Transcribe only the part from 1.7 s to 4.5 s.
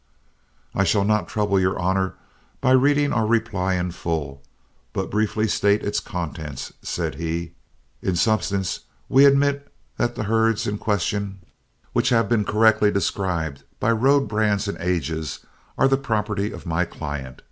honor by reading our reply in full,